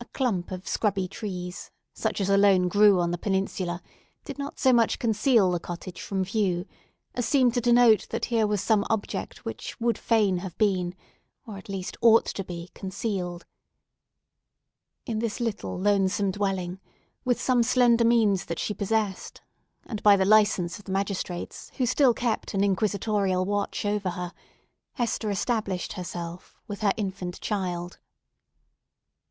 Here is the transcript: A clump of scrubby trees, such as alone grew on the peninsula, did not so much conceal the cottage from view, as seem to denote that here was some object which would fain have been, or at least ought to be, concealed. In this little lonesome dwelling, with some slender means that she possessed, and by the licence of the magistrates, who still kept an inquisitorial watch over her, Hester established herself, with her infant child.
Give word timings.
A 0.00 0.06
clump 0.06 0.50
of 0.50 0.66
scrubby 0.66 1.06
trees, 1.06 1.70
such 1.92 2.22
as 2.22 2.30
alone 2.30 2.68
grew 2.68 2.98
on 3.00 3.10
the 3.10 3.18
peninsula, 3.18 3.82
did 4.24 4.38
not 4.38 4.58
so 4.58 4.72
much 4.72 4.98
conceal 4.98 5.50
the 5.50 5.60
cottage 5.60 6.00
from 6.00 6.24
view, 6.24 6.64
as 7.14 7.26
seem 7.28 7.50
to 7.50 7.60
denote 7.60 8.06
that 8.08 8.24
here 8.32 8.46
was 8.46 8.62
some 8.62 8.86
object 8.88 9.44
which 9.44 9.78
would 9.78 9.98
fain 9.98 10.38
have 10.38 10.56
been, 10.56 10.94
or 11.46 11.58
at 11.58 11.68
least 11.68 11.98
ought 12.00 12.24
to 12.24 12.42
be, 12.42 12.70
concealed. 12.72 13.44
In 15.04 15.18
this 15.18 15.38
little 15.38 15.78
lonesome 15.78 16.30
dwelling, 16.30 16.80
with 17.26 17.38
some 17.38 17.62
slender 17.62 18.06
means 18.06 18.46
that 18.46 18.58
she 18.58 18.72
possessed, 18.72 19.42
and 19.84 20.02
by 20.02 20.16
the 20.16 20.24
licence 20.24 20.78
of 20.78 20.86
the 20.86 20.92
magistrates, 20.92 21.70
who 21.76 21.84
still 21.84 22.14
kept 22.14 22.54
an 22.54 22.64
inquisitorial 22.64 23.44
watch 23.44 23.84
over 23.84 24.08
her, 24.12 24.32
Hester 24.94 25.28
established 25.28 25.92
herself, 25.92 26.58
with 26.66 26.80
her 26.80 26.92
infant 26.96 27.38
child. 27.42 27.98